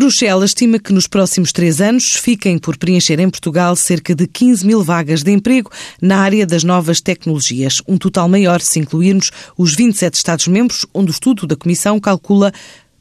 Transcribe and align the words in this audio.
Bruxelas 0.00 0.52
estima 0.52 0.78
que 0.78 0.94
nos 0.94 1.06
próximos 1.06 1.52
três 1.52 1.78
anos 1.78 2.14
fiquem 2.14 2.58
por 2.58 2.78
preencher 2.78 3.20
em 3.20 3.28
Portugal 3.28 3.76
cerca 3.76 4.14
de 4.14 4.26
15 4.26 4.66
mil 4.66 4.82
vagas 4.82 5.22
de 5.22 5.30
emprego 5.30 5.70
na 6.00 6.20
área 6.20 6.46
das 6.46 6.64
novas 6.64 7.02
tecnologias, 7.02 7.82
um 7.86 7.98
total 7.98 8.26
maior 8.26 8.62
se 8.62 8.78
incluirmos 8.78 9.30
os 9.58 9.74
27 9.76 10.14
Estados-membros, 10.14 10.86
onde 10.94 11.10
o 11.10 11.12
estudo 11.12 11.46
da 11.46 11.54
Comissão 11.54 12.00
calcula 12.00 12.50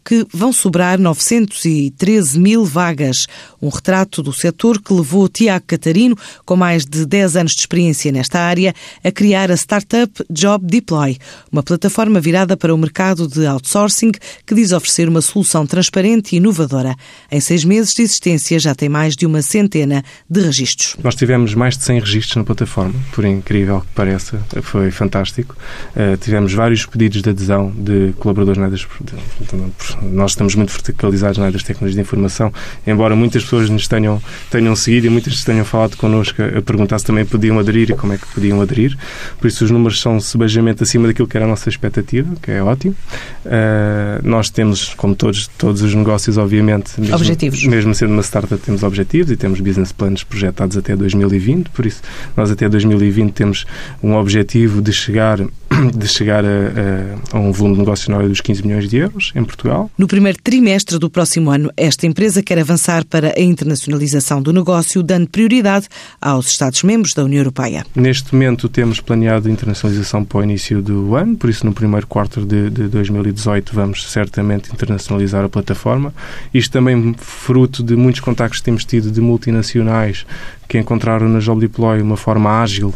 que 0.10 0.26
vão 0.34 0.52
sobrar 0.52 0.98
913 0.98 2.40
mil 2.40 2.66
vagas. 2.66 3.28
Um 3.62 3.70
retrato 3.70 4.24
do 4.24 4.34
setor 4.34 4.82
que 4.82 4.92
levou 4.92 5.30
Tiago 5.30 5.66
Catarino, 5.68 6.18
com 6.44 6.56
mais 6.56 6.84
de 6.84 7.06
10 7.06 7.36
anos 7.36 7.52
de 7.52 7.60
experiência 7.60 8.12
nesta 8.12 8.40
área, 8.40 8.74
a 9.04 9.12
criar 9.12 9.52
a 9.52 9.54
startup 9.54 10.12
Job 10.28 10.66
Deploy, 10.66 11.16
uma 11.52 11.62
plataforma 11.62 12.20
virada 12.20 12.58
para 12.58 12.74
o 12.74 12.78
mercado 12.78 13.28
de 13.28 13.46
outsourcing 13.46 14.12
que 14.48 14.56
diz 14.56 14.72
oferecer 14.72 15.08
uma 15.08 15.22
solução 15.22 15.68
transparente 15.68 16.34
e 16.34 16.38
inovadora. 16.38 16.96
Em 17.32 17.40
seis 17.40 17.64
meses 17.64 17.94
de 17.94 18.02
existência 18.02 18.58
já 18.58 18.74
tem 18.74 18.90
mais 18.90 19.16
de 19.16 19.28
uma 19.28 19.44
centena 19.44 20.04
de 20.28 20.42
registros. 20.42 20.96
Nós 21.04 21.14
tivemos 21.14 21.54
mais 21.54 21.78
de 21.78 21.84
100 21.84 22.00
registros 22.00 22.36
na 22.38 22.44
plataforma, 22.44 22.96
por 23.14 23.24
incrível 23.26 23.82
que 23.82 23.94
pareça, 23.94 24.44
foi 24.64 24.90
fantástico. 24.90 25.56
Uh, 25.96 26.18
tivemos 26.18 26.52
vários 26.52 26.84
pedidos 26.88 27.22
de 27.22 27.30
adesão 27.30 27.70
de 27.70 28.12
colaboradores 28.14 28.60
na 28.60 28.70
nós 30.02 30.32
estamos 30.32 30.56
muito 30.56 30.72
verticalizados 30.72 31.38
na 31.38 31.46
área 31.46 31.54
das 31.54 31.64
tecnologias 31.64 31.96
de 31.96 32.02
informação, 32.02 32.52
embora 32.86 33.16
muitas 33.16 33.44
pessoas 33.44 33.70
nos 33.70 33.88
tenham, 33.88 34.22
tenham 34.50 34.76
seguido 34.76 35.08
e 35.08 35.10
muitas 35.10 35.44
tenham 35.44 35.66
falado 35.66 35.96
connosco 35.98 36.42
a 36.42 36.62
perguntar 36.62 37.00
se 37.00 37.06
também 37.06 37.26
podiam 37.26 37.60
aderir 37.60 37.92
e 37.92 37.96
como 37.96 38.14
é 38.14 38.18
que 38.18 38.28
podiam 38.28 38.62
aderir. 38.62 38.98
Por 39.40 39.48
isso, 39.48 39.64
os 39.64 39.72
números 39.72 40.02
são 40.02 40.20
sebejamente 40.20 40.84
acima 40.84 41.08
daquilo 41.08 41.28
que 41.28 41.38
era 41.38 41.46
a 41.46 41.50
nossa 41.50 41.70
expectativa, 41.70 42.34
que 42.42 42.52
é 42.52 42.64
ótimo. 42.64 42.96
Uh, 43.46 44.28
nós 44.28 44.50
temos, 44.50 44.94
como 44.94 45.16
todos, 45.16 45.48
todos 45.58 45.82
os 45.82 45.94
negócios, 45.94 46.38
obviamente, 46.38 47.00
mesmo, 47.00 47.16
objetivos. 47.16 47.64
mesmo 47.66 47.96
sendo 47.96 48.14
uma 48.14 48.22
startup, 48.22 48.62
temos 48.62 48.84
objetivos 48.84 49.32
e 49.32 49.38
temos 49.38 49.60
business 49.60 49.92
plans 49.92 50.24
projetados 50.24 50.76
até 50.78 50.96
2020. 50.96 51.70
Por 51.70 51.86
isso, 51.86 52.02
nós 52.36 52.52
até 52.52 52.68
2020 52.68 53.32
temos 53.32 53.66
um 54.04 54.16
objetivo 54.16 54.82
de 54.82 54.92
chegar 54.92 55.40
de 55.96 56.08
chegar 56.08 56.44
a, 56.44 56.48
a, 57.34 57.38
a, 57.38 57.40
um 57.40 57.52
volume 57.52 57.76
de 57.76 57.80
negócio 57.82 58.12
na 58.12 58.20
dos 58.20 58.42
15 58.42 58.66
milhões 58.66 58.90
de 58.90 58.98
euros 58.98 59.32
em 59.36 59.44
Portugal. 59.44 59.90
No 59.98 60.08
primeiro 60.08 60.38
trimestre 60.44 60.98
do 61.00 61.10
próximo 61.10 61.50
ano, 61.50 61.72
esta 61.78 62.06
empresa 62.06 62.44
quer 62.44 62.60
avançar 62.60 63.06
para 63.06 63.34
a 63.38 63.42
internacionalização 63.42 64.42
do 64.42 64.52
negócio, 64.52 65.02
dando 65.02 65.30
prioridade 65.30 65.88
aos 66.20 66.48
Estados-membros 66.48 67.14
da 67.14 67.24
União 67.24 67.40
Europeia. 67.40 67.86
Neste 67.96 68.34
momento 68.34 68.68
temos 68.68 69.00
planeado 69.00 69.48
a 69.48 69.52
internacionalização 69.52 70.24
para 70.24 70.40
o 70.40 70.44
início 70.44 70.82
do 70.82 71.16
ano, 71.16 71.36
por 71.38 71.50
isso 71.50 71.66
no 71.66 71.74
primeiro 71.74 72.08
quarto 72.08 72.46
de, 72.46 72.70
de 72.70 72.88
2018 73.32 73.74
vamos 73.74 74.12
certamente 74.12 74.72
internacionalizar 74.72 75.44
a 75.44 75.50
plataforma. 75.50 76.14
Isto 76.54 76.74
também 76.74 77.16
fruto 77.18 77.84
de 77.84 77.96
muitos 77.96 78.22
contactos 78.22 78.60
que 78.60 78.66
temos 78.66 78.86
tido 78.86 79.12
de 79.12 79.22
multinacionais 79.22 80.26
que 80.68 80.78
encontraram 80.78 81.28
na 81.28 81.40
Job 81.40 81.60
Deploy 81.60 82.02
uma 82.02 82.18
forma 82.18 82.62
ágil 82.62 82.94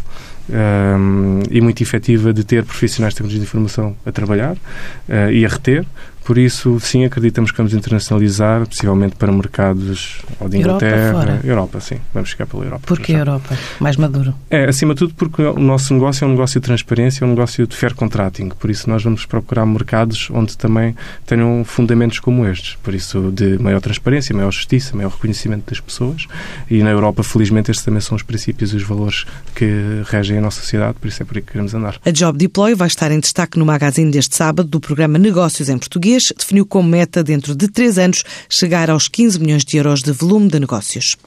um, 0.50 1.40
e 1.50 1.62
muito 1.62 1.82
efetiva 1.82 2.34
de 2.34 2.44
ter 2.44 2.64
profissionais 2.64 3.14
de 3.14 3.18
tecnologia 3.18 3.40
de 3.40 3.46
informação 3.46 3.96
a 4.06 4.12
trabalhar 4.12 4.54
uh, 4.54 5.32
e 5.32 5.46
a 5.46 5.50
reter. 5.50 5.86
Por 6.24 6.38
isso, 6.38 6.80
sim, 6.80 7.04
acreditamos 7.04 7.52
que 7.52 7.58
vamos 7.58 7.74
internacionalizar, 7.74 8.66
possivelmente 8.66 9.16
para 9.18 9.30
mercados 9.32 10.22
ou 10.40 10.48
de 10.48 10.58
Inglaterra. 10.58 11.08
Europa, 11.08 11.48
Europa, 11.48 11.80
sim. 11.82 11.98
Vamos 12.14 12.30
ficar 12.30 12.46
pela 12.46 12.64
Europa. 12.64 12.84
Porquê 12.86 13.12
Europa? 13.12 13.58
Mais 13.80 13.98
maduro? 13.98 14.34
É, 14.50 14.64
acima 14.64 14.94
de 14.94 15.00
tudo 15.00 15.14
porque 15.16 15.42
o 15.42 15.60
nosso 15.60 15.94
negócio 15.94 16.24
é 16.24 16.28
um 16.28 16.32
negócio 16.32 16.62
de 16.62 16.66
transparência, 16.66 17.26
é 17.26 17.28
um 17.28 17.32
negócio 17.32 17.68
de 17.68 17.76
fair 17.76 17.94
contracting. 17.94 18.50
Por 18.50 18.70
isso, 18.70 18.90
nós 18.90 19.04
vamos 19.04 19.26
procurar 19.26 19.66
mercados 19.66 20.30
onde 20.32 20.58
também 20.58 20.96
tenham 21.26 21.64
fundamentos 21.66 22.20
como 22.20 22.48
estes. 22.48 22.76
Por 22.82 22.94
isso, 22.94 23.30
de 23.30 23.58
maior 23.62 23.82
transparência, 23.82 24.34
maior 24.34 24.52
justiça, 24.52 24.96
maior 24.96 25.12
reconhecimento 25.12 25.70
das 25.70 25.82
pessoas. 25.82 26.28
E 26.72 26.82
na 26.82 26.90
Europa, 26.90 27.22
felizmente, 27.22 27.70
estes 27.70 27.84
também 27.84 28.00
são 28.00 28.16
os 28.16 28.24
princípios 28.24 28.72
e 28.72 28.78
os 28.78 28.84
valores 28.84 29.26
que 29.54 30.02
regem 30.06 30.33
a 30.38 30.42
nossa 30.42 30.62
sociedade. 30.62 30.98
Por 31.00 31.08
isso, 31.08 31.22
é 31.22 31.26
por 31.26 31.38
aí 31.38 31.42
que 31.42 31.52
queremos 31.52 31.74
andar. 31.74 32.00
A 32.06 32.12
Job 32.12 32.38
Deploy 32.38 32.76
vai 32.76 32.88
estar 32.88 33.12
em 33.12 33.20
destaque 33.20 33.58
no 33.58 33.66
magazine 33.66 34.12
deste 34.12 34.36
sábado 34.36 34.68
do 34.70 34.80
programa 34.80 35.18
Negócios 35.18 35.70
em 35.70 35.78
Português 35.78 36.32
definiu 36.38 36.66
como 36.66 36.88
meta, 36.88 37.24
dentro 37.24 37.56
de 37.56 37.68
três 37.68 37.98
anos, 37.98 38.24
chegar 38.50 38.90
aos 38.90 39.08
15 39.08 39.40
milhões 39.40 39.64
de 39.64 39.78
euros 39.78 40.02
de 40.02 40.12
volume 40.12 40.48
de 40.48 40.60
negócios. 40.60 41.16